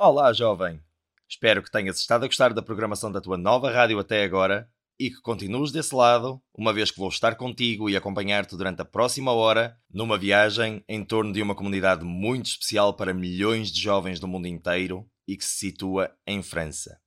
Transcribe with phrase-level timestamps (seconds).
[0.00, 0.80] Olá, jovem!
[1.28, 5.10] Espero que tenhas estado a gostar da programação da tua nova rádio até agora e
[5.10, 9.32] que continues desse lado, uma vez que vou estar contigo e acompanhar-te durante a próxima
[9.32, 14.28] hora numa viagem em torno de uma comunidade muito especial para milhões de jovens do
[14.28, 17.00] mundo inteiro e que se situa em França.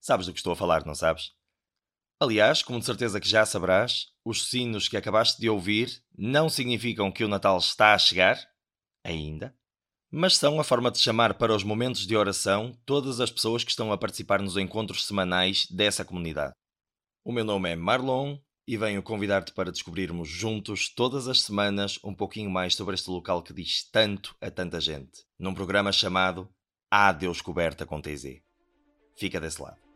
[0.00, 1.32] Sabes do que estou a falar, não sabes?
[2.18, 7.12] Aliás, como de certeza que já saberás, os sinos que acabaste de ouvir não significam
[7.12, 8.38] que o Natal está a chegar,
[9.04, 9.54] ainda,
[10.10, 13.70] mas são a forma de chamar para os momentos de oração todas as pessoas que
[13.70, 16.54] estão a participar nos encontros semanais dessa comunidade.
[17.24, 22.14] O meu nome é Marlon e venho convidar-te para descobrirmos juntos todas as semanas um
[22.14, 26.48] pouquinho mais sobre este local que diz tanto a tanta gente, num programa chamado
[26.90, 28.40] A Deus Coberta com TZ.
[29.16, 29.89] Fica desse lado.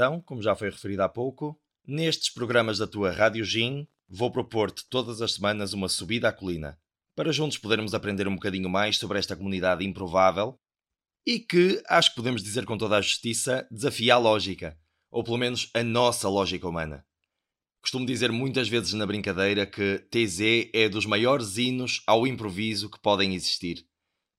[0.00, 4.88] Então, como já foi referido há pouco, nestes programas da tua Rádio Gin, vou propor-te
[4.88, 6.80] todas as semanas uma subida à colina,
[7.14, 10.58] para juntos podermos aprender um bocadinho mais sobre esta comunidade improvável
[11.26, 14.74] e que, acho que podemos dizer com toda a justiça, desafia a lógica,
[15.10, 17.04] ou pelo menos a nossa lógica humana.
[17.82, 22.98] Costumo dizer muitas vezes na brincadeira que TZ é dos maiores hinos ao improviso que
[22.98, 23.86] podem existir,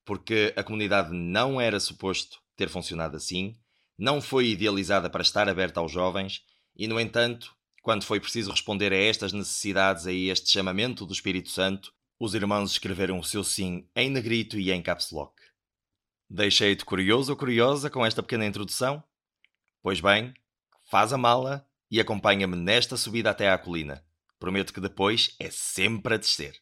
[0.04, 3.54] porque a comunidade não era suposto ter funcionado assim
[4.02, 8.92] não foi idealizada para estar aberta aos jovens e, no entanto, quando foi preciso responder
[8.92, 13.88] a estas necessidades, a este chamamento do Espírito Santo, os irmãos escreveram o seu sim
[13.94, 15.40] em negrito e em caps lock.
[16.28, 19.04] Deixei-te curioso ou curiosa com esta pequena introdução?
[19.80, 20.34] Pois bem,
[20.90, 24.04] faz a mala e acompanha-me nesta subida até à colina.
[24.36, 26.60] Prometo que depois é sempre a descer.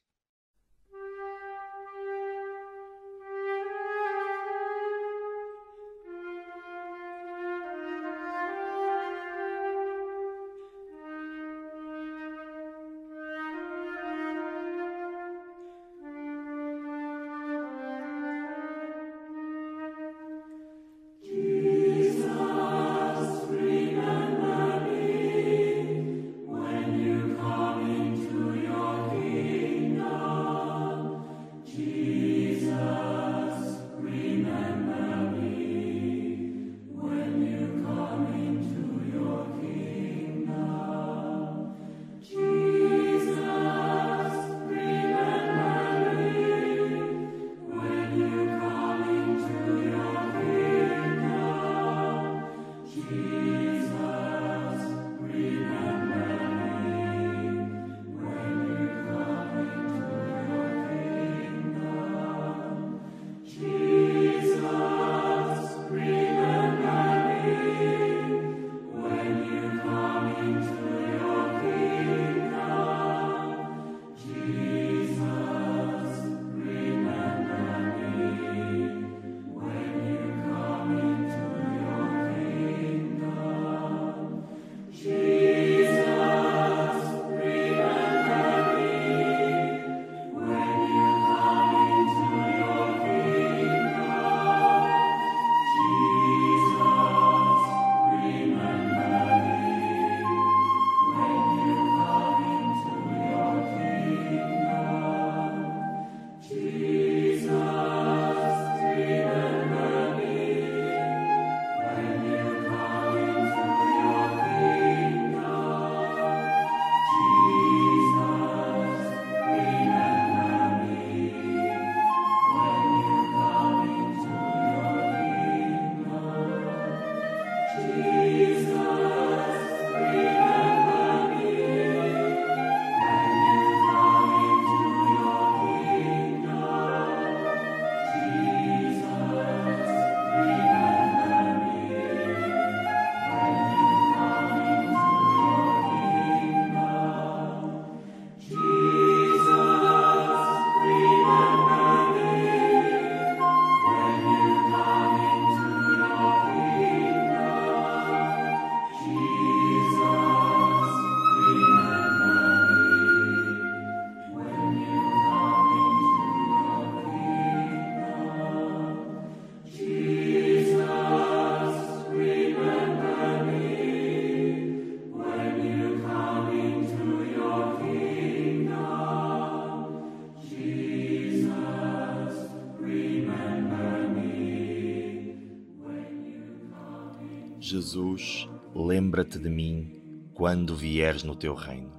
[187.70, 191.92] Jesus, lembra-te de mim quando vieres no teu reino.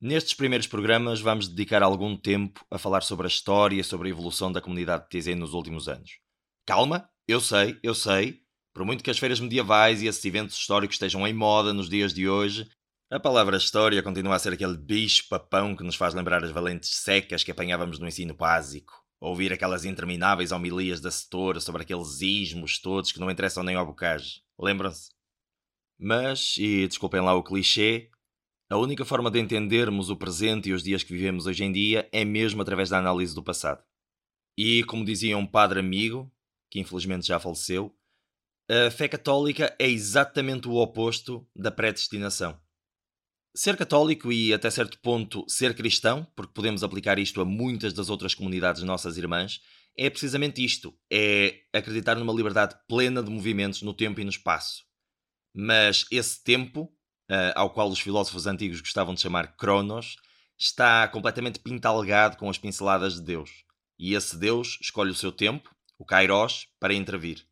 [0.00, 4.10] Nestes primeiros programas, vamos dedicar algum tempo a falar sobre a história e sobre a
[4.10, 6.12] evolução da comunidade de TZ nos últimos anos.
[6.64, 8.40] Calma, eu sei, eu sei.
[8.72, 12.14] Por muito que as feiras medievais e esses eventos históricos estejam em moda nos dias
[12.14, 12.70] de hoje,
[13.10, 16.88] a palavra história continua a ser aquele bicho papão que nos faz lembrar as valentes
[16.88, 19.01] secas que apanhávamos no ensino básico.
[19.24, 23.86] Ouvir aquelas intermináveis homilias da setora sobre aqueles ismos todos que não interessam nem ao
[23.86, 24.42] bocage.
[24.58, 25.12] Lembram-se?
[25.96, 28.10] Mas, e desculpem lá o clichê,
[28.68, 32.08] a única forma de entendermos o presente e os dias que vivemos hoje em dia
[32.10, 33.84] é mesmo através da análise do passado.
[34.58, 36.28] E, como dizia um padre amigo,
[36.68, 37.96] que infelizmente já faleceu,
[38.68, 42.60] a fé católica é exatamente o oposto da predestinação.
[43.54, 48.08] Ser católico e, até certo ponto, ser cristão, porque podemos aplicar isto a muitas das
[48.08, 49.60] outras comunidades nossas irmãs,
[49.96, 54.84] é precisamente isto: é acreditar numa liberdade plena de movimentos no tempo e no espaço.
[55.54, 56.84] Mas esse tempo,
[57.30, 60.16] uh, ao qual os filósofos antigos gostavam de chamar Cronos,
[60.58, 63.50] está completamente pintalgado com as pinceladas de Deus.
[63.98, 67.46] E esse Deus escolhe o seu tempo, o Kairos, para intervir.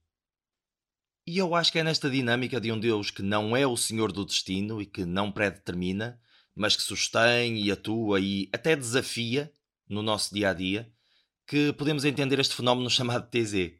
[1.31, 4.11] E eu acho que é nesta dinâmica de um Deus que não é o Senhor
[4.11, 6.21] do destino e que não predetermina,
[6.57, 9.49] mas que sustém e atua e até desafia
[9.89, 10.93] no nosso dia a dia,
[11.47, 13.75] que podemos entender este fenómeno chamado TZ.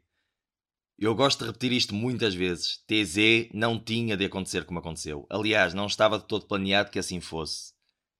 [0.97, 2.85] Eu gosto de repetir isto muitas vezes.
[2.87, 5.27] TZ não tinha de acontecer como aconteceu.
[5.29, 7.73] Aliás, não estava de todo planeado que assim fosse.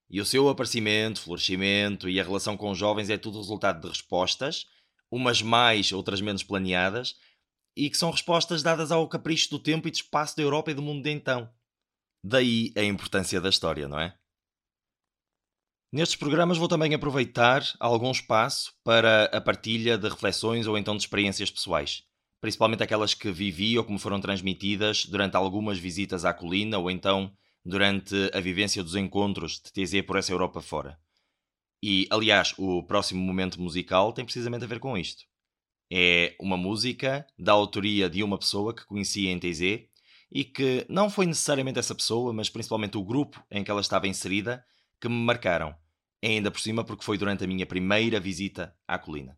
[0.10, 3.88] E o seu aparecimento, florescimento e a relação com os jovens é tudo resultado de
[3.88, 4.66] respostas,
[5.10, 7.16] umas mais, outras menos planeadas,
[7.75, 10.73] e que são respostas dadas ao capricho do tempo e de espaço da Europa e
[10.73, 11.50] do mundo de então.
[12.23, 14.15] Daí a importância da história, não é?
[15.94, 21.01] Nestes programas vou também aproveitar algum espaço para a partilha de reflexões ou então de
[21.01, 22.03] experiências pessoais,
[22.39, 26.89] principalmente aquelas que vivi ou que me foram transmitidas durante algumas visitas à colina ou
[26.89, 27.35] então
[27.65, 30.97] durante a vivência dos encontros de TZ por essa Europa fora.
[31.83, 35.25] E, aliás, o próximo momento musical tem precisamente a ver com isto.
[35.94, 39.90] É uma música da autoria de uma pessoa que conhecia em TZ
[40.31, 44.07] e que não foi necessariamente essa pessoa, mas principalmente o grupo em que ela estava
[44.07, 44.64] inserida,
[45.02, 45.76] que me marcaram.
[46.24, 49.38] Ainda por cima, porque foi durante a minha primeira visita à colina.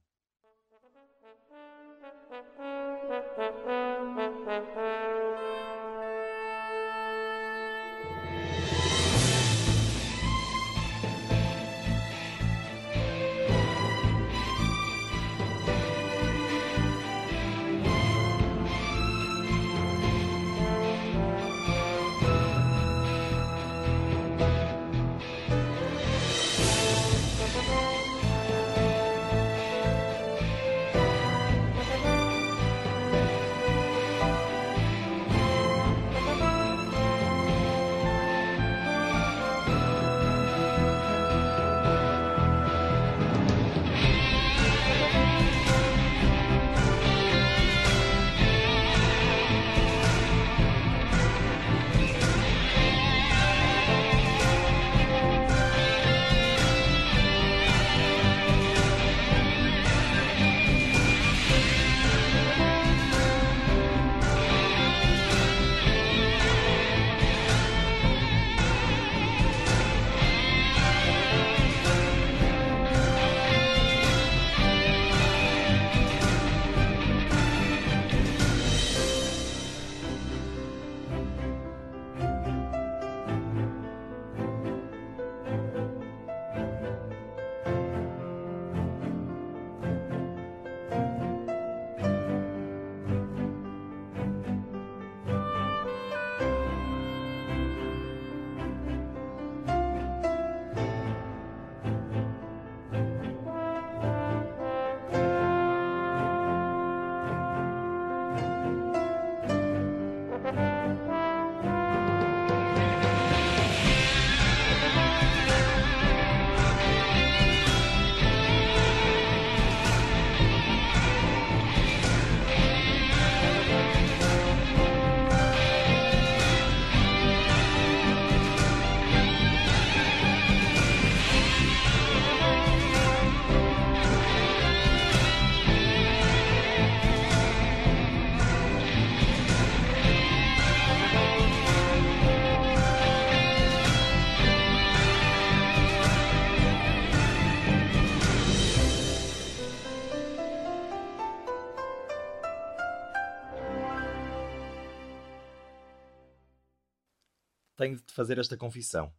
[158.13, 159.11] De fazer esta confissão.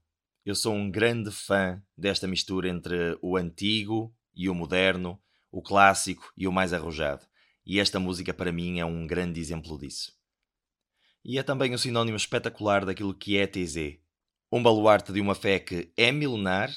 [0.46, 5.20] Eu sou um grande fã desta mistura entre o antigo e o moderno,
[5.50, 7.26] o clássico e o mais arrojado.
[7.66, 10.12] E esta música para mim é um grande exemplo disso.
[11.24, 13.98] E é também um sinónimo espetacular daquilo que é TZ.
[14.52, 16.70] Um baluarte de uma fé que é milenar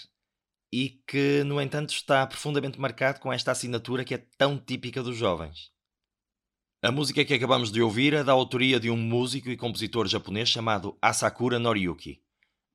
[0.71, 5.15] e que, no entanto, está profundamente marcado com esta assinatura que é tão típica dos
[5.15, 5.71] jovens.
[6.87, 10.47] A música que acabamos de ouvir é da autoria de um músico e compositor japonês
[10.47, 12.21] chamado Asakura Noriyuki.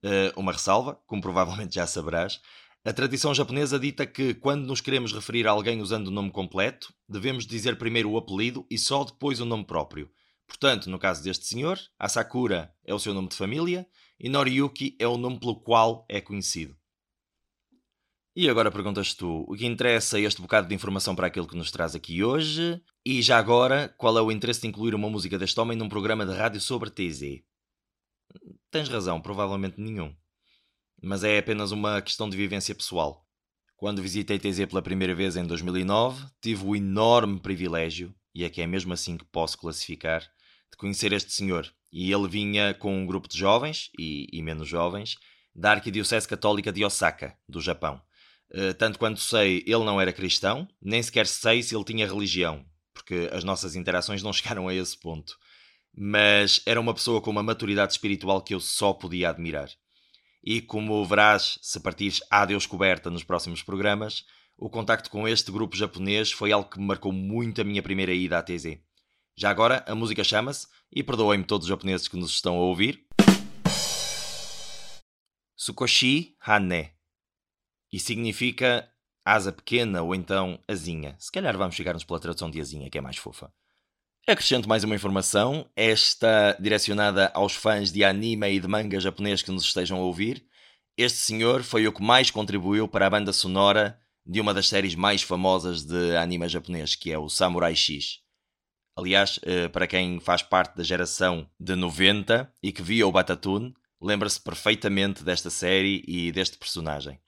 [0.05, 2.39] Uh, uma ressalva, como provavelmente já saberás,
[2.85, 6.93] a tradição japonesa dita que, quando nos queremos referir a alguém usando o nome completo,
[7.09, 10.11] devemos dizer primeiro o apelido e só depois o nome próprio.
[10.47, 13.87] Portanto, no caso deste senhor, Asakura é o seu nome de família
[14.21, 16.77] e Noriyuki é o nome pelo qual é conhecido.
[18.35, 21.71] E agora perguntas tu, o que interessa este bocado de informação para aquilo que nos
[21.71, 22.83] traz aqui hoje?
[23.05, 26.25] E já agora, qual é o interesse de incluir uma música deste homem num programa
[26.25, 27.43] de rádio sobre TZ?
[28.71, 30.17] Tens razão, provavelmente nenhum.
[31.03, 33.23] Mas é apenas uma questão de vivência pessoal.
[33.77, 38.63] Quando visitei TZ pela primeira vez em 2009, tive o enorme privilégio, e é que
[38.63, 40.23] é mesmo assim que posso classificar,
[40.71, 41.71] de conhecer este senhor.
[41.93, 45.19] E ele vinha com um grupo de jovens, e, e menos jovens,
[45.55, 48.01] da Arquidiocese Católica de Osaka, do Japão.
[48.55, 52.65] Eh, tanto quanto sei, ele não era cristão, nem sequer sei se ele tinha religião,
[52.93, 55.39] porque as nossas interações não chegaram a esse ponto.
[55.95, 59.71] Mas era uma pessoa com uma maturidade espiritual que eu só podia admirar.
[60.45, 64.25] E como verás, se partires à Deus coberta nos próximos programas,
[64.57, 68.13] o contacto com este grupo japonês foi algo que me marcou muito a minha primeira
[68.13, 68.79] ida à TZ.
[69.37, 73.07] Já agora, a música chama-se, e perdoem-me todos os japoneses que nos estão a ouvir,
[75.57, 76.93] Sukoshi Hane
[77.93, 78.89] e significa
[79.25, 81.15] asa pequena ou então asinha.
[81.19, 83.53] Se calhar vamos chegar-nos pela tradução de asinha, que é mais fofa.
[84.27, 89.51] Acrescento mais uma informação, esta direcionada aos fãs de anime e de manga japonês que
[89.51, 90.47] nos estejam a ouvir.
[90.97, 94.95] Este senhor foi o que mais contribuiu para a banda sonora de uma das séries
[94.95, 98.21] mais famosas de anime japonês, que é o Samurai X.
[98.97, 103.75] Aliás, eh, para quem faz parte da geração de 90 e que via o Batatune,
[104.01, 107.19] lembra-se perfeitamente desta série e deste personagem.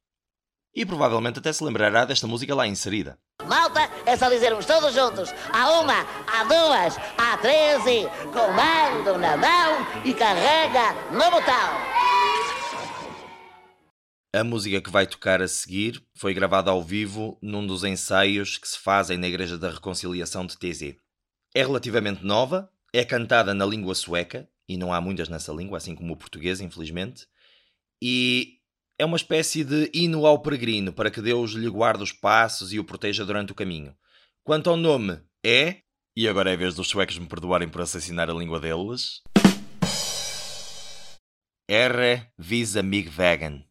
[0.74, 3.16] E provavelmente até se lembrará desta música lá inserida.
[3.46, 9.86] Malta, é só dizermos todos juntos: há uma, há duas, há treze, comando na mão
[10.04, 11.94] e carrega no botão.
[14.34, 18.66] A música que vai tocar a seguir foi gravada ao vivo num dos ensaios que
[18.66, 20.96] se fazem na Igreja da Reconciliação de TZ.
[21.54, 25.94] É relativamente nova, é cantada na língua sueca, e não há muitas nessa língua, assim
[25.94, 27.28] como o português, infelizmente,
[28.02, 28.58] e
[28.98, 32.78] é uma espécie de hino ao peregrino para que Deus lhe guarde os passos e
[32.78, 33.94] o proteja durante o caminho.
[34.44, 35.78] Quanto ao nome, é.
[36.16, 39.20] E agora é vez dos suecos me perdoarem por assassinar a língua deles.
[41.68, 42.26] R.
[42.38, 43.64] Visa Mig Vegan.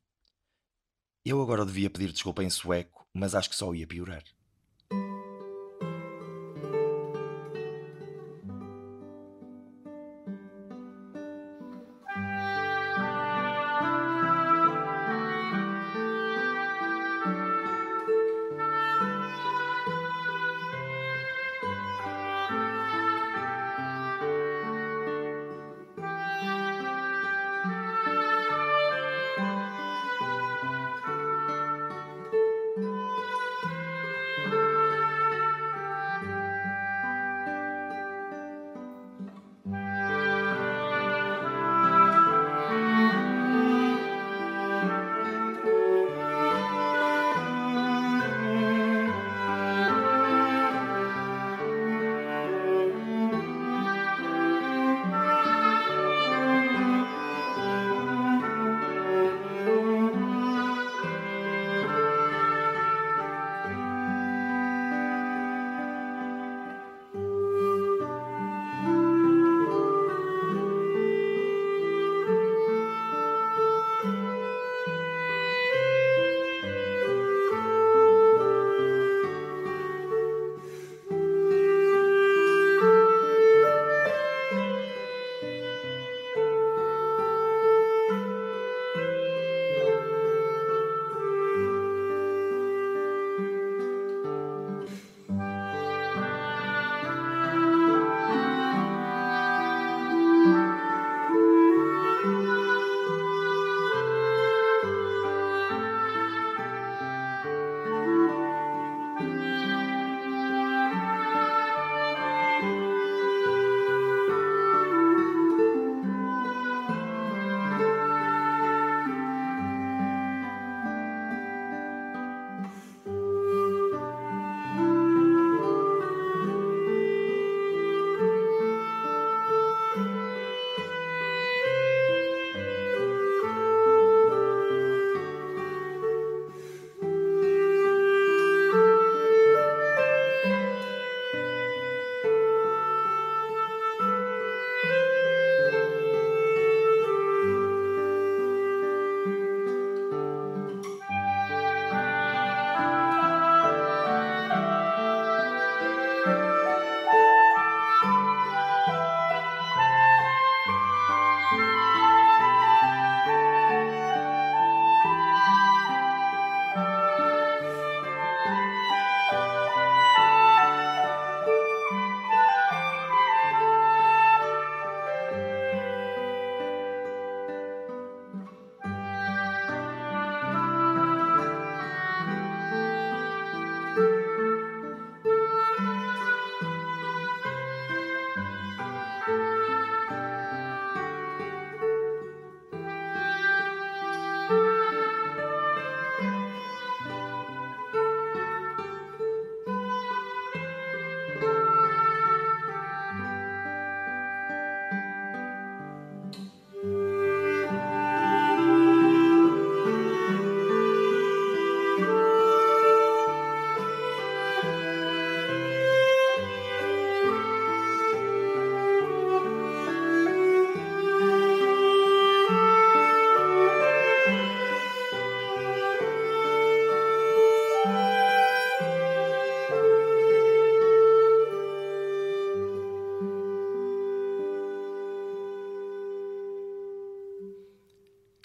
[1.25, 4.23] Eu agora devia pedir desculpa em sueco, mas acho que só ia piorar.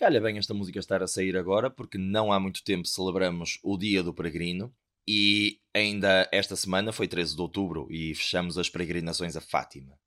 [0.08, 3.76] Calha bem esta música estar a sair agora, porque não há muito tempo celebramos o
[3.76, 4.74] Dia do Peregrino
[5.06, 10.00] e ainda esta semana foi 13 de outubro e fechamos as peregrinações a Fátima.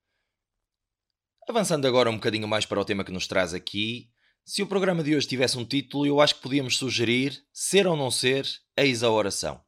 [1.47, 4.09] Avançando agora um bocadinho mais para o tema que nos traz aqui,
[4.43, 7.95] se o programa de hoje tivesse um título, eu acho que podíamos sugerir Ser ou
[7.95, 9.63] não ser, eis a oração.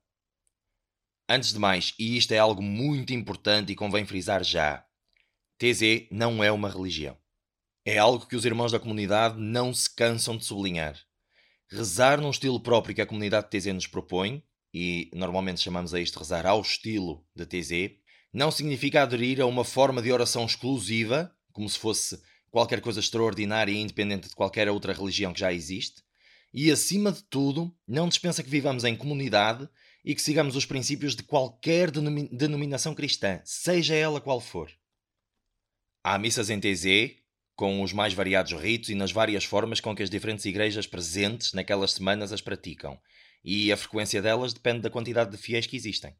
[1.29, 4.83] Antes de mais, e isto é algo muito importante e convém frisar já,
[5.59, 7.22] TZ não é uma religião.
[7.85, 10.97] É algo que os irmãos da comunidade não se cansam de sublinhar.
[11.69, 14.41] Rezar num estilo próprio que a comunidade de TZ nos propõe,
[14.73, 17.97] e normalmente chamamos a isto rezar ao estilo de TZ,
[18.31, 23.71] não significa aderir a uma forma de oração exclusiva, como se fosse qualquer coisa extraordinária
[23.71, 26.01] e independente de qualquer outra religião que já existe,
[26.53, 29.67] e acima de tudo, não dispensa que vivamos em comunidade
[30.05, 34.71] e que sigamos os princípios de qualquer denominação cristã, seja ela qual for.
[36.03, 37.22] Há missas em TZ,
[37.55, 41.53] com os mais variados ritos e nas várias formas com que as diferentes igrejas presentes
[41.53, 42.99] naquelas semanas as praticam,
[43.43, 46.15] e a frequência delas depende da quantidade de fiéis que existem.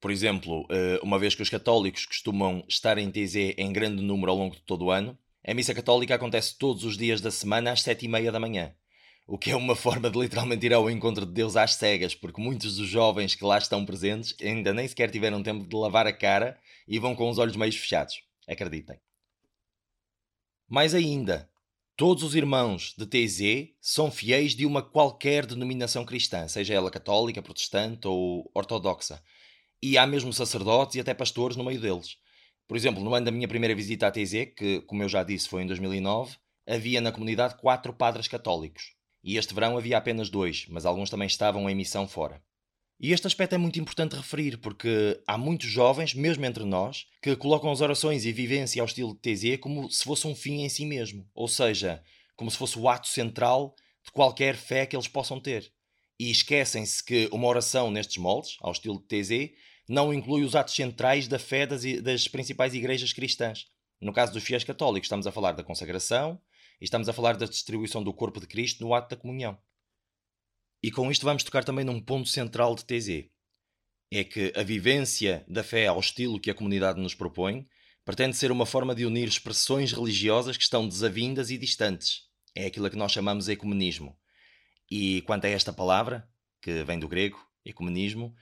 [0.00, 4.30] Por exemplo, eh, uma vez que os católicos costumam estar em TZ em grande número
[4.30, 7.72] ao longo de todo o ano, a missa católica acontece todos os dias da semana
[7.72, 8.74] às sete e meia da manhã,
[9.26, 12.40] o que é uma forma de literalmente ir ao encontro de Deus às cegas, porque
[12.40, 16.12] muitos dos jovens que lá estão presentes ainda nem sequer tiveram tempo de lavar a
[16.12, 18.22] cara e vão com os olhos meio fechados.
[18.48, 19.05] Acreditem.
[20.68, 21.48] Mais ainda,
[21.96, 27.40] todos os irmãos de TZ são fiéis de uma qualquer denominação cristã, seja ela católica,
[27.40, 29.22] protestante ou ortodoxa.
[29.80, 32.16] E há mesmo sacerdotes e até pastores no meio deles.
[32.66, 35.48] Por exemplo, no ano da minha primeira visita à TZ, que, como eu já disse,
[35.48, 38.92] foi em 2009, havia na comunidade quatro padres católicos.
[39.22, 42.42] E este verão havia apenas dois, mas alguns também estavam em missão fora.
[42.98, 47.36] E este aspecto é muito importante referir, porque há muitos jovens, mesmo entre nós, que
[47.36, 50.68] colocam as orações e vivência ao estilo de TZ como se fosse um fim em
[50.70, 52.02] si mesmo, ou seja,
[52.34, 55.70] como se fosse o ato central de qualquer fé que eles possam ter.
[56.18, 59.52] E esquecem-se que uma oração nestes moldes, ao estilo de TZ,
[59.86, 63.66] não inclui os atos centrais da fé das, das principais igrejas cristãs.
[64.00, 66.40] No caso dos fiéis católicos, estamos a falar da consagração
[66.80, 69.58] e estamos a falar da distribuição do corpo de Cristo no ato da comunhão.
[70.86, 73.24] E com isto vamos tocar também num ponto central de TZ.
[74.08, 77.66] É que a vivência da fé ao estilo que a comunidade nos propõe
[78.04, 82.28] pretende ser uma forma de unir expressões religiosas que estão desavindas e distantes.
[82.54, 84.16] É aquilo que nós chamamos de ecumenismo.
[84.88, 86.24] E quanto a esta palavra,
[86.62, 88.32] que vem do grego, ecumenismo,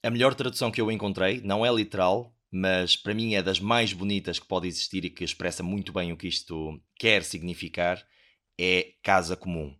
[0.00, 3.92] a melhor tradução que eu encontrei, não é literal, mas para mim é das mais
[3.92, 8.00] bonitas que pode existir e que expressa muito bem o que isto quer significar,
[8.56, 9.76] é casa comum.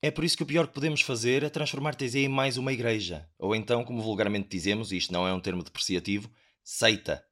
[0.00, 2.72] É por isso que o pior que podemos fazer é transformar TZ em mais uma
[2.72, 6.30] igreja, ou então, como vulgarmente dizemos, e isto não é um termo depreciativo,
[6.62, 7.24] seita.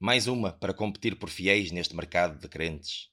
[0.00, 3.08] Mais uma para competir por fiéis neste mercado de crentes.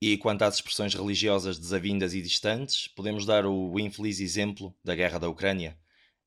[0.00, 5.18] E quanto às expressões religiosas desavindas e distantes, podemos dar o infeliz exemplo da guerra
[5.18, 5.78] da Ucrânia,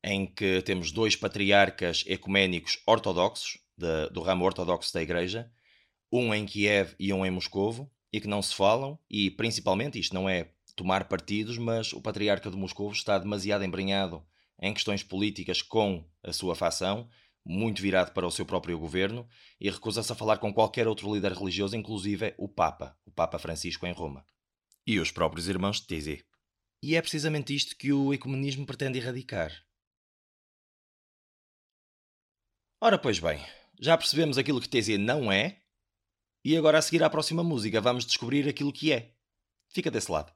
[0.03, 5.51] em que temos dois patriarcas ecuménicos ortodoxos, de, do ramo ortodoxo da Igreja,
[6.11, 10.13] um em Kiev e um em Moscovo, e que não se falam, e principalmente, isto
[10.13, 14.25] não é tomar partidos, mas o patriarca de Moscou está demasiado embrenhado
[14.59, 17.09] em questões políticas com a sua facção,
[17.45, 19.27] muito virado para o seu próprio governo,
[19.59, 23.85] e recusa-se a falar com qualquer outro líder religioso, inclusive o Papa, o Papa Francisco
[23.85, 24.25] em Roma.
[24.85, 26.23] E os próprios irmãos de TZ.
[26.81, 29.51] E é precisamente isto que o ecumenismo pretende erradicar.
[32.81, 33.39] Ora, pois bem,
[33.79, 35.61] já percebemos aquilo que TZ não é,
[36.43, 39.15] e agora a seguir à próxima música vamos descobrir aquilo que é.
[39.69, 40.33] Fica desse lado.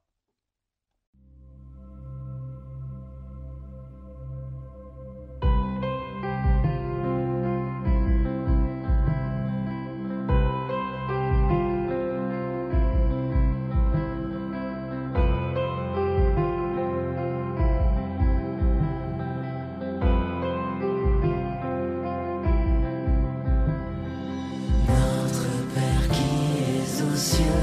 [27.17, 27.56] Que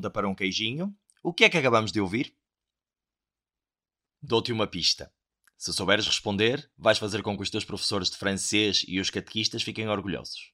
[0.00, 2.34] pergunta para um queijinho: O que é que acabamos de ouvir?
[4.22, 5.12] Dou-te uma pista.
[5.56, 9.62] Se souberes responder, vais fazer com que os teus professores de francês e os catequistas
[9.62, 10.52] fiquem orgulhosos.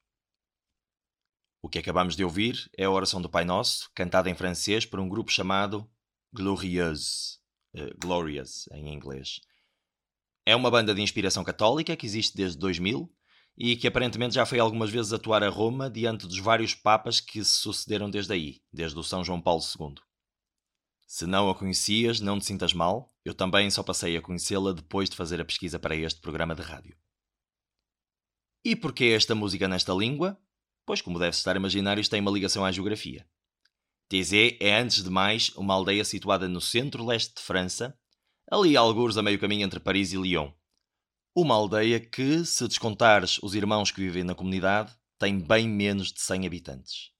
[1.62, 4.98] O que acabamos de ouvir é a oração do Pai Nosso, cantada em francês por
[4.98, 5.88] um grupo chamado
[6.32, 7.38] Glorieuse,
[7.74, 9.40] uh, Glorious em inglês.
[10.44, 13.12] É uma banda de inspiração católica que existe desde 2000
[13.57, 17.42] e que aparentemente já foi algumas vezes atuar a Roma diante dos vários papas que
[17.42, 19.95] se sucederam desde aí, desde o São João Paulo II.
[21.07, 25.09] Se não a conhecias, não te sintas mal, eu também só passei a conhecê-la depois
[25.09, 26.97] de fazer a pesquisa para este programa de rádio.
[28.64, 30.38] E porquê esta música nesta língua?
[30.85, 33.27] Pois, como deve estar a imaginar, isto tem uma ligação à geografia.
[34.09, 37.97] Thésée é, antes de mais, uma aldeia situada no centro-leste de França,
[38.51, 40.53] ali alguns a meio caminho entre Paris e Lyon.
[41.38, 46.22] Uma aldeia que, se descontares os irmãos que vivem na comunidade, tem bem menos de
[46.22, 47.12] 100 habitantes.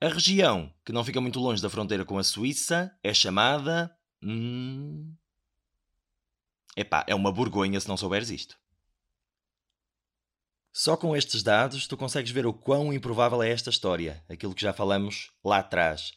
[0.00, 3.96] A região, que não fica muito longe da fronteira com a Suíça, é chamada.
[4.20, 5.14] Hum...
[6.76, 8.58] Epá, é uma Borgonha se não souberes isto.
[10.72, 14.62] Só com estes dados tu consegues ver o quão improvável é esta história, aquilo que
[14.62, 16.10] já falamos lá atrás.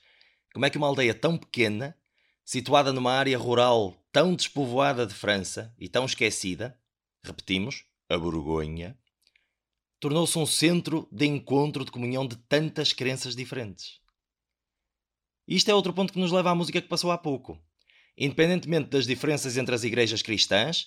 [0.52, 1.96] Como é que uma aldeia tão pequena,
[2.46, 6.80] situada numa área rural tão despovoada de França e tão esquecida,
[7.24, 8.98] repetimos, a Borgonha,
[10.00, 14.02] tornou-se um centro de encontro, de comunhão de tantas crenças diferentes.
[15.48, 17.58] Isto é outro ponto que nos leva à música que passou há pouco.
[18.18, 20.86] Independentemente das diferenças entre as igrejas cristãs,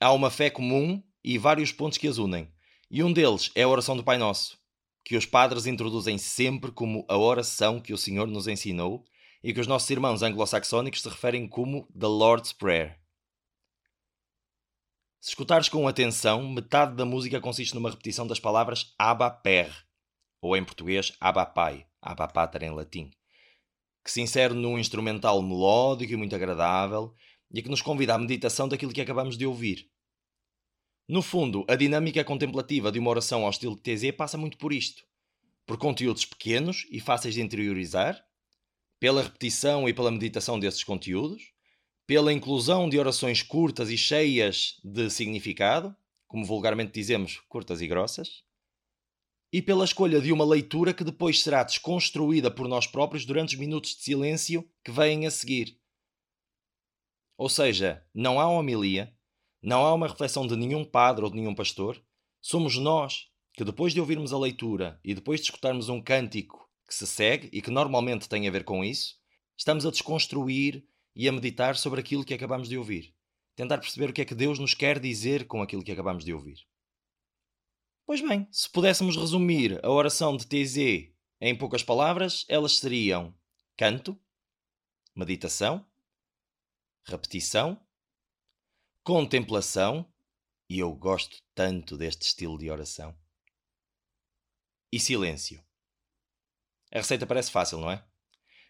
[0.00, 2.50] há uma fé comum e vários pontos que as unem.
[2.90, 4.58] E um deles é a oração do Pai Nosso,
[5.04, 9.04] que os padres introduzem sempre como a oração que o Senhor nos ensinou
[9.42, 12.98] e que os nossos irmãos anglo-saxónicos se referem como the Lord's Prayer.
[15.20, 19.72] Se escutares com atenção, metade da música consiste numa repetição das palavras Abba Per,
[20.40, 23.10] ou em português Abba Pai, Abba Pater em latim,
[24.04, 27.14] que se insere num instrumental melódico e muito agradável
[27.52, 29.88] e que nos convida à meditação daquilo que acabamos de ouvir.
[31.08, 34.72] No fundo, a dinâmica contemplativa de uma oração ao estilo de TZ passa muito por
[34.72, 35.04] isto.
[35.66, 38.24] Por conteúdos pequenos e fáceis de interiorizar,
[39.02, 41.50] pela repetição e pela meditação desses conteúdos,
[42.06, 45.92] pela inclusão de orações curtas e cheias de significado,
[46.28, 48.44] como vulgarmente dizemos, curtas e grossas,
[49.52, 53.60] e pela escolha de uma leitura que depois será desconstruída por nós próprios durante os
[53.60, 55.76] minutos de silêncio que vêm a seguir.
[57.36, 59.12] Ou seja, não há homilia,
[59.60, 62.00] não há uma reflexão de nenhum padre ou de nenhum pastor,
[62.40, 66.61] somos nós que depois de ouvirmos a leitura e depois de escutarmos um cântico
[66.92, 69.16] que se segue e que normalmente tem a ver com isso,
[69.56, 73.14] estamos a desconstruir e a meditar sobre aquilo que acabamos de ouvir.
[73.56, 76.34] Tentar perceber o que é que Deus nos quer dizer com aquilo que acabamos de
[76.34, 76.58] ouvir.
[78.04, 83.34] Pois bem, se pudéssemos resumir a oração de TZ em poucas palavras, elas seriam
[83.74, 84.20] canto,
[85.14, 85.86] meditação,
[87.04, 87.80] repetição,
[89.02, 90.06] contemplação,
[90.68, 93.16] e eu gosto tanto deste estilo de oração,
[94.92, 95.62] e silêncio.
[96.92, 98.04] A receita parece fácil, não é?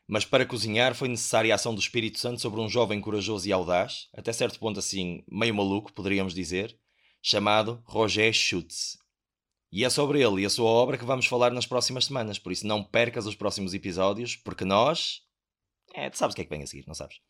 [0.06, 3.52] Mas para cozinhar foi necessária a ação do Espírito Santo sobre um jovem corajoso e
[3.52, 6.78] audaz, até certo ponto assim, meio maluco, poderíamos dizer,
[7.20, 8.98] chamado Roger Schutz.
[9.72, 12.52] E é sobre ele e a sua obra que vamos falar nas próximas semanas, por
[12.52, 15.22] isso não percas os próximos episódios, porque nós.
[15.94, 17.20] É, tu sabes o que é que vem a seguir, não sabes?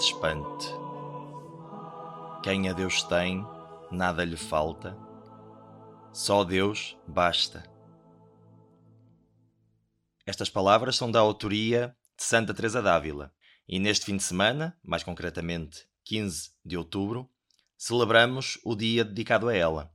[0.00, 0.66] Te espante.
[2.42, 3.46] Quem a Deus tem,
[3.90, 4.96] nada lhe falta.
[6.10, 7.62] Só Deus basta.
[10.24, 13.30] Estas palavras são da autoria de Santa Teresa d'Ávila
[13.68, 17.30] e neste fim de semana, mais concretamente 15 de outubro,
[17.76, 19.92] celebramos o dia dedicado a ela.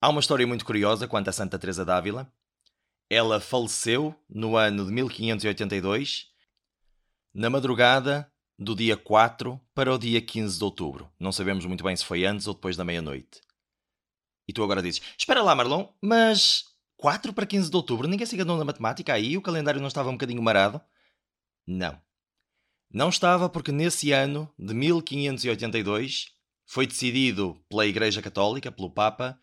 [0.00, 2.32] Há uma história muito curiosa quanto a Santa Teresa d'Ávila.
[3.10, 6.28] Ela faleceu no ano de 1582,
[7.34, 11.10] na madrugada do dia 4 para o dia 15 de outubro.
[11.18, 13.40] Não sabemos muito bem se foi antes ou depois da meia-noite.
[14.48, 16.64] E tu agora dizes: Espera lá, Marlon, mas
[16.96, 18.08] 4 para 15 de outubro?
[18.08, 19.36] Ninguém se enganou na matemática aí?
[19.36, 20.80] O calendário não estava um bocadinho marado?
[21.66, 22.00] Não.
[22.90, 26.32] Não estava porque nesse ano de 1582
[26.66, 29.38] foi decidido pela Igreja Católica, pelo Papa,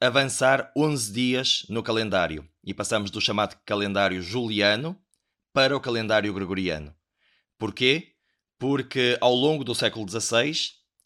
[0.00, 4.98] avançar 11 dias no calendário e passamos do chamado calendário juliano
[5.52, 6.94] para o calendário gregoriano.
[7.58, 8.15] Porquê?
[8.58, 10.52] Porque ao longo do século XVI,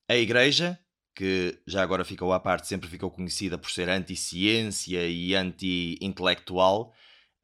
[0.09, 0.79] a Igreja,
[1.15, 6.93] que já agora ficou à parte, sempre ficou conhecida por ser anti-ciência e anti-intelectual,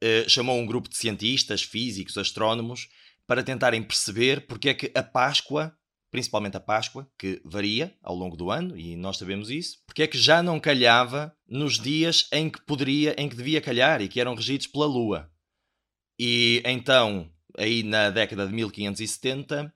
[0.01, 2.87] eh, chamou um grupo de cientistas, físicos, astrónomos
[3.25, 5.75] para tentarem perceber porque é que a Páscoa,
[6.09, 10.07] principalmente a Páscoa, que varia ao longo do ano, e nós sabemos isso, porque é
[10.07, 14.21] que já não calhava nos dias em que poderia, em que devia calhar e que
[14.21, 15.29] eram regidos pela Lua.
[16.19, 19.73] E então, aí na década de 1570,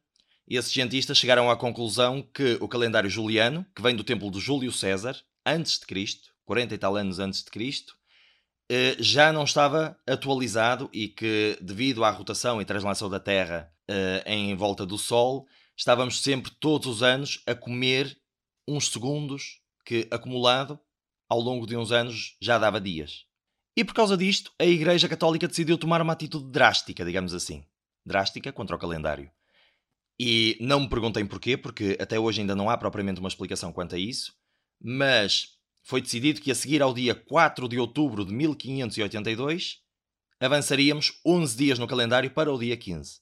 [0.48, 4.72] esses cientistas chegaram à conclusão que o calendário juliano, que vem do tempo de Júlio
[4.72, 5.16] César,
[5.46, 7.96] antes de Cristo, 40 e tal anos antes de Cristo,
[8.70, 14.24] eh, já não estava atualizado e que, devido à rotação e translação da Terra eh,
[14.26, 18.18] em volta do Sol, estávamos sempre, todos os anos, a comer
[18.68, 20.80] uns segundos que, acumulado,
[21.28, 23.26] ao longo de uns anos, já dava dias.
[23.76, 27.66] E por causa disto, a Igreja Católica decidiu tomar uma atitude drástica, digamos assim.
[28.06, 29.32] Drástica contra o calendário.
[30.24, 33.96] E não me perguntem porquê, porque até hoje ainda não há propriamente uma explicação quanto
[33.96, 34.32] a isso,
[34.80, 35.48] mas
[35.82, 39.80] foi decidido que a seguir ao dia 4 de outubro de 1582
[40.40, 43.20] avançaríamos 11 dias no calendário para o dia 15.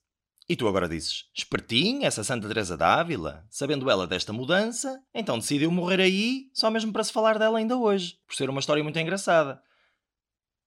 [0.50, 5.72] E tu agora dizes, espertinha essa Santa Teresa d'Ávila, sabendo ela desta mudança, então decidiu
[5.72, 9.00] morrer aí só mesmo para se falar dela ainda hoje, por ser uma história muito
[9.00, 9.62] engraçada.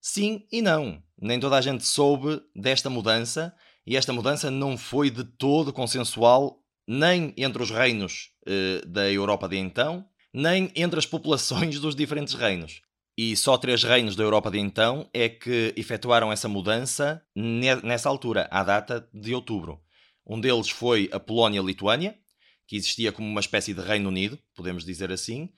[0.00, 1.02] Sim e não.
[1.20, 3.54] Nem toda a gente soube desta mudança,
[3.86, 9.48] e esta mudança não foi de todo consensual nem entre os reinos eh, da Europa
[9.48, 12.82] de então, nem entre as populações dos diferentes reinos.
[13.16, 18.48] E só três reinos da Europa de então é que efetuaram essa mudança nessa altura,
[18.50, 19.80] à data de outubro.
[20.26, 22.16] Um deles foi a Polónia-Lituânia,
[22.66, 25.50] que existia como uma espécie de Reino Unido, podemos dizer assim,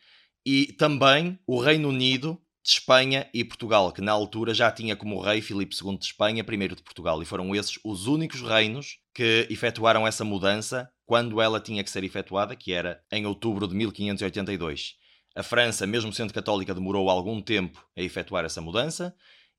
[0.45, 5.21] e também o Reino Unido de Espanha e Portugal, que na altura já tinha como
[5.21, 9.47] rei Filipe II de Espanha, primeiro de Portugal, e foram esses os únicos reinos que
[9.51, 14.95] efetuaram essa mudança quando ela tinha que ser efetuada, que era em outubro de 1582.
[15.37, 19.15] A França, mesmo sendo católica, demorou algum tempo a efetuar essa mudança,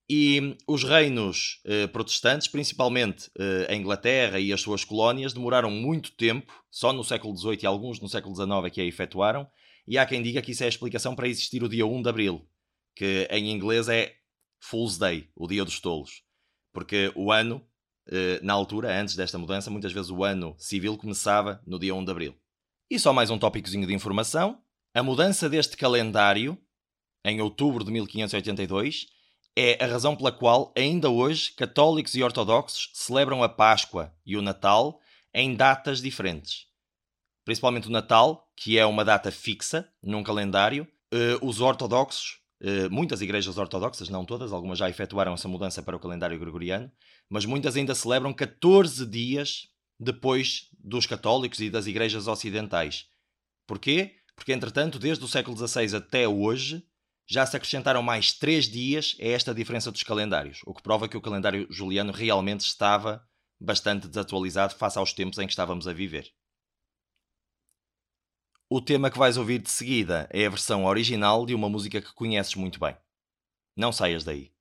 [0.09, 6.11] e os reinos eh, protestantes, principalmente eh, a Inglaterra e as suas colónias, demoraram muito
[6.11, 9.47] tempo, só no século XVIII e alguns no século XIX é que a efetuaram,
[9.87, 12.09] e há quem diga que isso é a explicação para existir o dia 1 de
[12.09, 12.47] Abril,
[12.95, 14.15] que em inglês é
[14.59, 16.23] Fool's Day, o Dia dos Tolos,
[16.73, 17.61] porque o ano,
[18.07, 22.05] eh, na altura, antes desta mudança, muitas vezes o ano civil começava no dia 1
[22.05, 22.35] de Abril.
[22.89, 24.61] E só mais um tópicozinho de informação:
[24.93, 26.57] a mudança deste calendário,
[27.23, 29.07] em outubro de 1582,
[29.57, 34.41] é a razão pela qual, ainda hoje, católicos e ortodoxos celebram a Páscoa e o
[34.41, 34.99] Natal
[35.33, 36.67] em datas diferentes.
[37.43, 42.44] Principalmente o Natal, que é uma data fixa num calendário, eh, os ortodoxos
[42.89, 46.91] muitas igrejas ortodoxas, não todas, algumas já efetuaram essa mudança para o calendário gregoriano,
[47.29, 49.67] mas muitas ainda celebram 14 dias
[49.99, 53.07] depois dos católicos e das igrejas ocidentais.
[53.67, 54.15] Porquê?
[54.35, 56.83] Porque, entretanto, desde o século XVI até hoje,
[57.27, 61.17] já se acrescentaram mais três dias a esta diferença dos calendários, o que prova que
[61.17, 63.23] o calendário juliano realmente estava
[63.59, 66.31] bastante desatualizado face aos tempos em que estávamos a viver.
[68.67, 72.11] O tema que vais ouvir de seguida é a versão original de uma música que
[72.15, 72.97] conheces muito bem.
[73.77, 74.54] Não saias daí.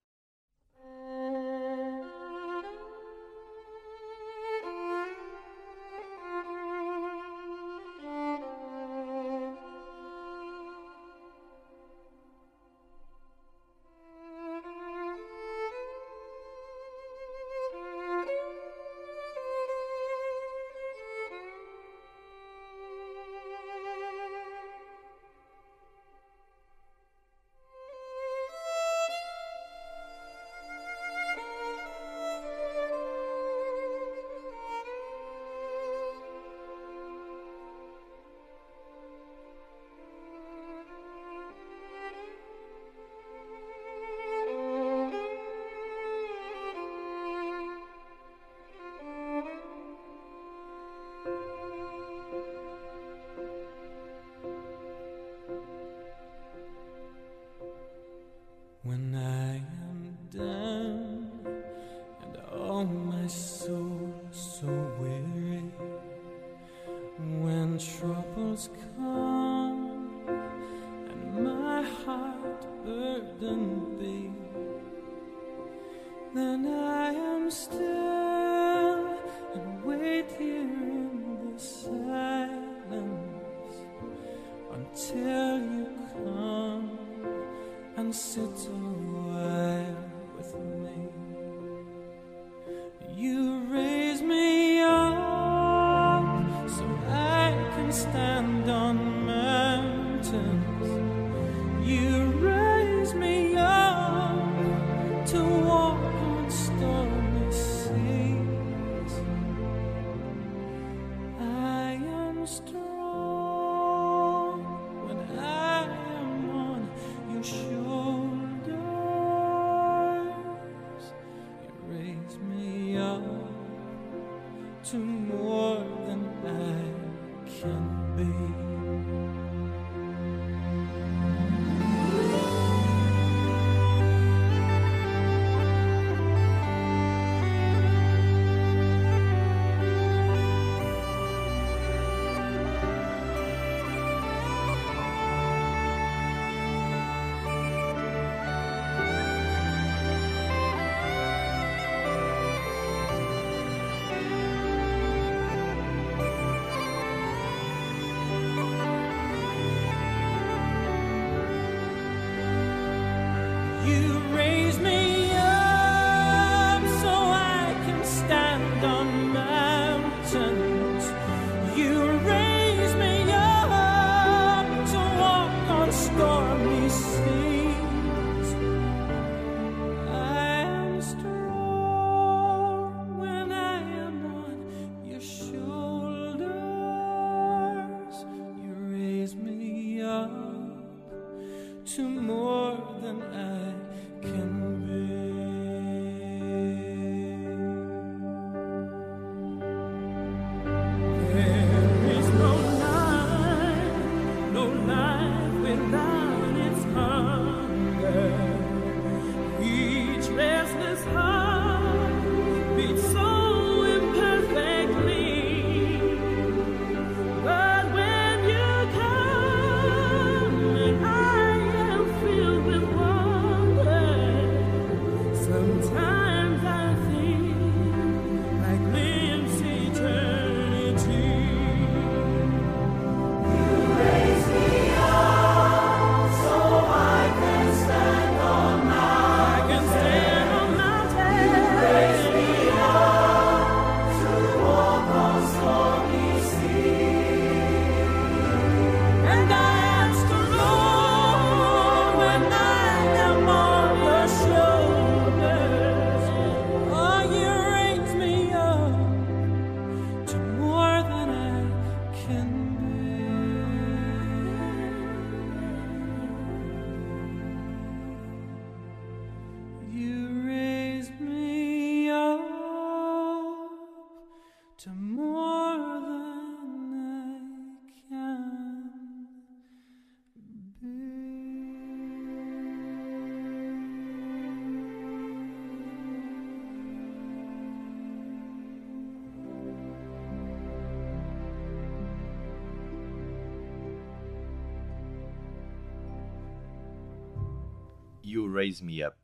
[298.55, 299.17] Raise Me Up.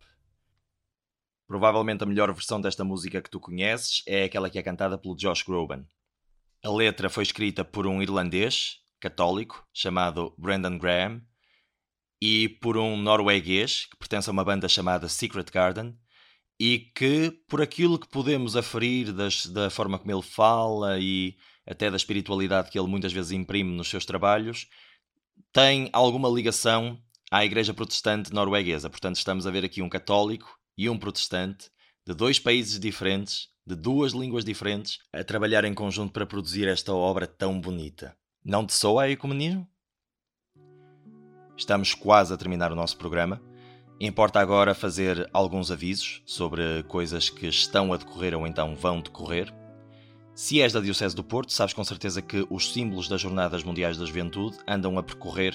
[1.47, 5.17] Provavelmente a melhor versão desta música que tu conheces é aquela que é cantada pelo
[5.17, 5.85] Josh Groban.
[6.63, 11.23] A letra foi escrita por um irlandês católico chamado Brendan Graham
[12.21, 15.97] e por um norueguês que pertence a uma banda chamada Secret Garden
[16.59, 21.91] e que, por aquilo que podemos aferir das, da forma como ele fala e até
[21.91, 24.69] da espiritualidade que ele muitas vezes imprime nos seus trabalhos,
[25.53, 27.01] tem alguma ligação
[27.31, 28.91] à Igreja Protestante norueguesa.
[28.91, 31.71] Portanto, estamos a ver aqui um católico e um protestante
[32.05, 36.93] de dois países diferentes, de duas línguas diferentes, a trabalhar em conjunto para produzir esta
[36.93, 38.17] obra tão bonita.
[38.45, 39.69] Não te soa a ecumenismo?
[41.57, 43.41] Estamos quase a terminar o nosso programa.
[44.01, 49.55] Importa agora fazer alguns avisos sobre coisas que estão a decorrer ou então vão decorrer.
[50.35, 53.99] Se és da Diocese do Porto, sabes com certeza que os símbolos das Jornadas Mundiais
[53.99, 55.55] da Juventude andam a percorrer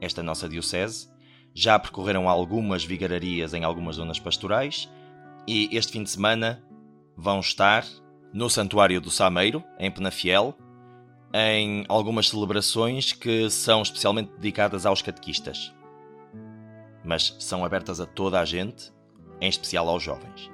[0.00, 1.08] esta nossa Diocese.
[1.54, 4.90] já percorreram algumas vigararias em algumas zonas pastorais
[5.48, 6.62] e este fim de semana
[7.16, 7.84] vão estar
[8.32, 10.54] no Santuário do Sameiro, em Penafiel,
[11.32, 15.72] em algumas celebrações que são especialmente dedicadas aos catequistas.
[17.04, 18.92] Mas são abertas a toda a gente,
[19.40, 20.50] em especial aos jovens.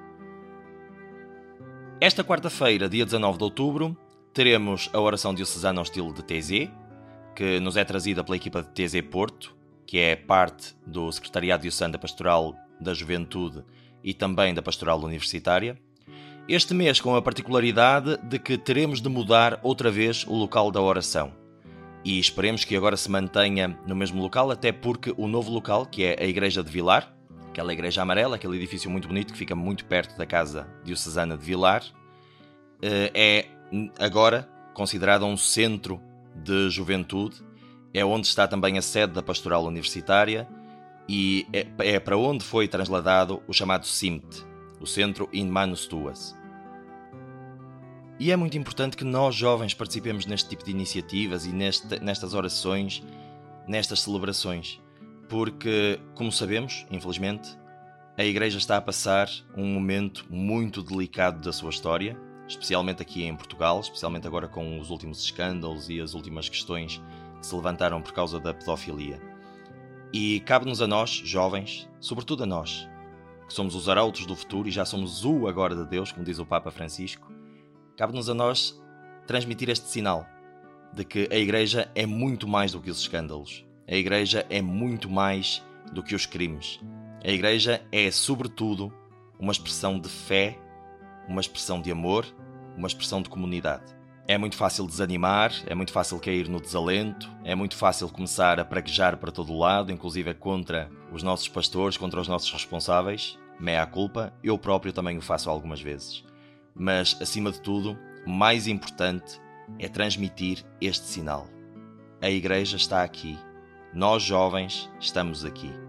[2.00, 3.96] Esta quarta-feira, dia 19 de outubro,
[4.34, 6.68] teremos a oração diocesana ao estilo de TZ,
[7.34, 9.54] que nos é trazida pela equipa de TZ Porto,
[9.86, 13.64] que é parte do Secretariado Diocesano da Pastoral da Juventude
[14.02, 15.78] e também da Pastoral Universitária.
[16.48, 20.80] Este mês com a particularidade de que teremos de mudar outra vez o local da
[20.80, 21.32] oração.
[22.04, 26.04] E esperemos que agora se mantenha no mesmo local, até porque o novo local, que
[26.04, 27.14] é a Igreja de Vilar,
[27.48, 31.44] aquela igreja amarela, aquele edifício muito bonito que fica muito perto da casa diocesana de
[31.44, 31.84] Vilar,
[32.80, 33.46] eh, é
[33.98, 36.00] agora considerado um centro
[36.42, 37.36] de juventude,
[37.94, 40.48] é onde está também a sede da Pastoral Universitária
[41.08, 44.44] e é, é para onde foi trasladado o chamado CIMT,
[44.80, 46.36] o Centro In Manus Tuas.
[48.18, 52.34] E é muito importante que nós jovens participemos neste tipo de iniciativas e neste, nestas
[52.34, 53.02] orações,
[53.66, 54.80] nestas celebrações,
[55.28, 57.58] porque, como sabemos, infelizmente,
[58.16, 62.16] a Igreja está a passar um momento muito delicado da sua história,
[62.52, 67.02] especialmente aqui em Portugal, especialmente agora com os últimos escândalos e as últimas questões
[67.40, 69.20] que se levantaram por causa da pedofilia.
[70.12, 72.88] E cabe-nos a nós, jovens, sobretudo a nós,
[73.48, 76.38] que somos os arautos do futuro e já somos o agora de Deus, como diz
[76.38, 77.32] o Papa Francisco,
[77.96, 78.78] cabe-nos a nós
[79.26, 80.26] transmitir este sinal
[80.92, 83.64] de que a Igreja é muito mais do que os escândalos.
[83.88, 86.78] A Igreja é muito mais do que os crimes.
[87.24, 88.92] A Igreja é, sobretudo,
[89.38, 90.58] uma expressão de fé,
[91.26, 92.26] uma expressão de amor,
[92.76, 93.84] uma expressão de comunidade.
[94.26, 98.64] É muito fácil desanimar, é muito fácil cair no desalento, é muito fácil começar a
[98.64, 103.36] praguejar para todo lado, inclusive contra os nossos pastores, contra os nossos responsáveis.
[103.58, 106.24] Meia culpa, eu próprio também o faço algumas vezes.
[106.74, 109.40] Mas, acima de tudo, o mais importante
[109.78, 111.48] é transmitir este sinal.
[112.20, 113.38] A Igreja está aqui.
[113.92, 115.81] Nós, jovens, estamos aqui.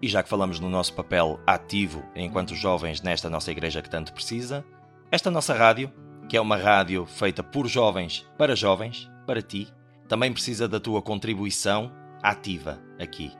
[0.00, 4.12] E já que falamos no nosso papel ativo enquanto jovens nesta nossa Igreja que tanto
[4.12, 4.64] precisa,
[5.10, 5.92] esta nossa rádio
[6.28, 9.72] que é uma rádio feita por jovens para jovens, para ti,
[10.06, 11.90] também precisa da tua contribuição
[12.22, 13.32] ativa aqui.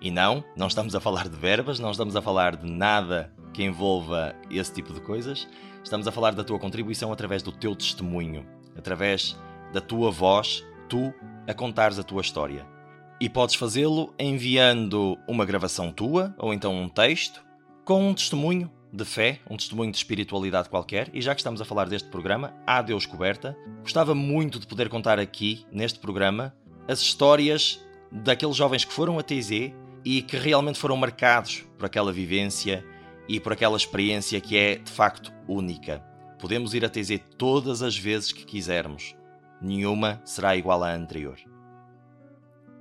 [0.00, 3.62] E não, não estamos a falar de verbas, não estamos a falar de nada que
[3.62, 5.48] envolva esse tipo de coisas.
[5.82, 9.36] Estamos a falar da tua contribuição através do teu testemunho, através
[9.72, 11.12] da tua voz, tu
[11.46, 12.73] a contares a tua história.
[13.20, 17.44] E podes fazê-lo enviando uma gravação tua ou então um texto
[17.84, 21.64] com um testemunho de fé, um testemunho de espiritualidade qualquer, e já que estamos a
[21.64, 26.54] falar deste programa, Há Deus Coberta, gostava muito de poder contar aqui, neste programa,
[26.86, 29.72] as histórias daqueles jovens que foram a TZ
[30.04, 32.84] e que realmente foram marcados por aquela vivência
[33.28, 35.98] e por aquela experiência que é de facto única.
[36.38, 39.16] Podemos ir a TZ todas as vezes que quisermos,
[39.60, 41.53] nenhuma será igual à anterior.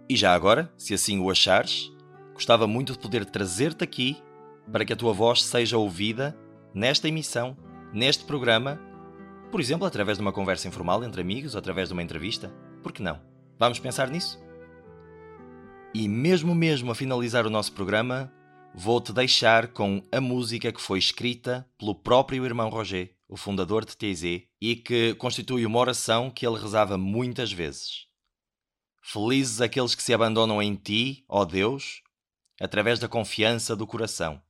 [0.09, 1.91] E já agora, se assim o achares,
[2.33, 4.17] gostava muito de poder trazer-te aqui
[4.71, 6.37] para que a tua voz seja ouvida
[6.73, 7.55] nesta emissão,
[7.93, 8.79] neste programa,
[9.51, 12.51] por exemplo, através de uma conversa informal entre amigos, através de uma entrevista.
[12.81, 13.21] Por que não?
[13.57, 14.41] Vamos pensar nisso?
[15.93, 18.33] E mesmo mesmo a finalizar o nosso programa,
[18.73, 23.95] vou-te deixar com a música que foi escrita pelo próprio irmão Roger, o fundador de
[23.95, 28.07] TZ, e que constitui uma oração que ele rezava muitas vezes.
[29.05, 32.01] Felizes aqueles que se abandonam em ti, ó Deus,
[32.59, 34.41] através da confiança do coração.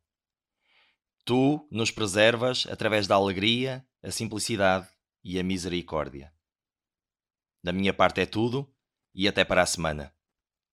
[1.25, 4.87] Tu nos preservas através da alegria, a simplicidade
[5.23, 6.31] e a misericórdia.
[7.63, 8.71] Da minha parte é tudo
[9.15, 10.13] e até para a semana.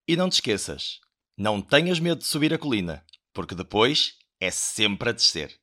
[0.06, 1.00] E não te esqueças,
[1.34, 3.02] não tenhas medo de subir a colina,
[3.32, 5.58] porque depois é sempre a descer.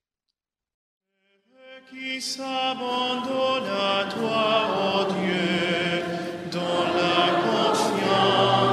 [5.05, 5.66] Dieu,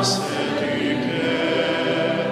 [0.04, 0.20] C'est
[0.60, 2.26] du cœur,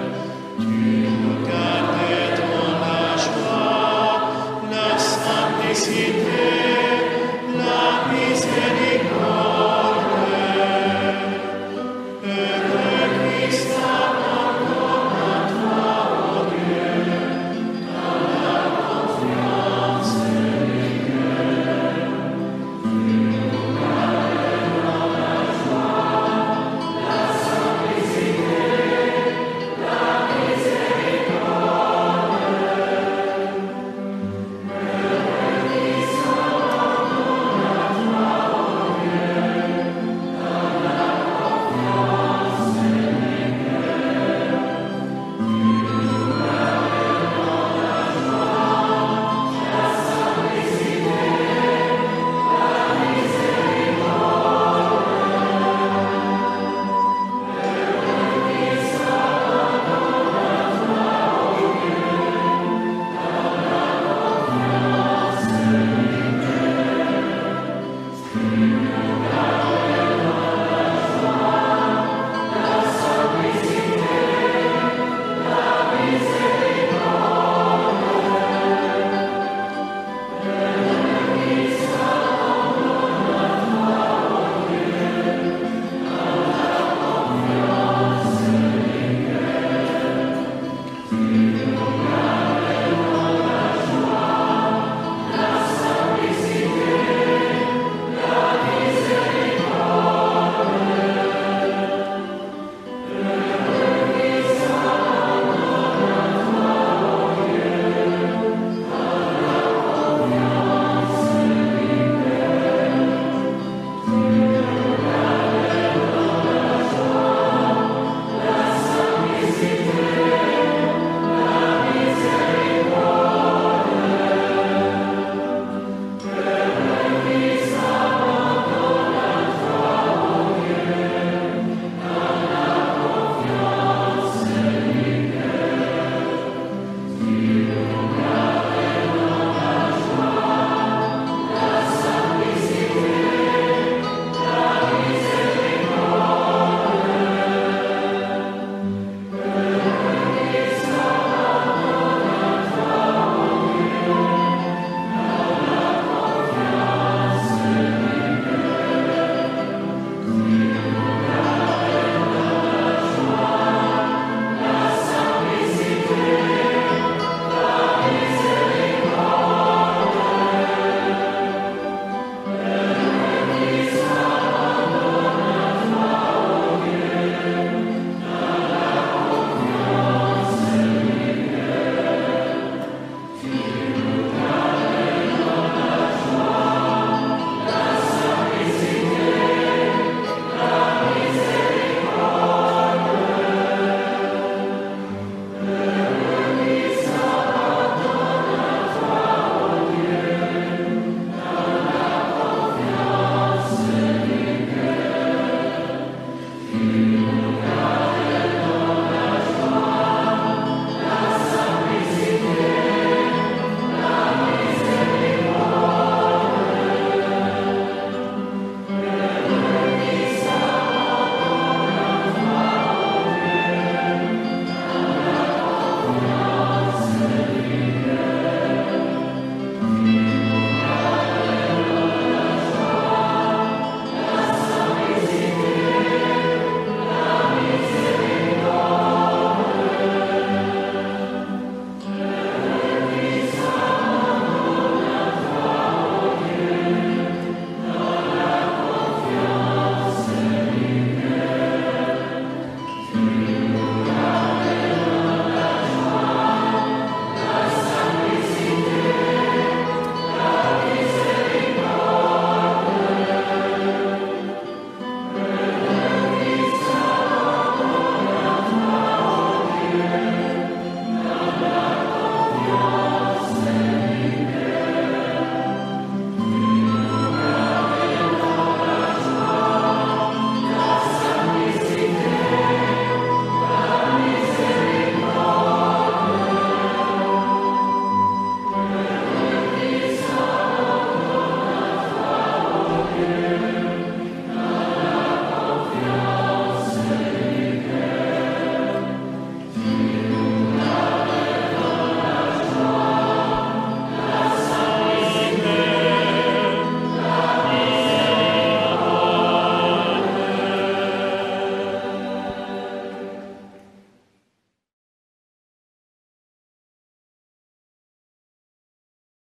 [0.59, 4.29] tu nous gardais dans la joie,
[4.69, 6.52] la sanctification.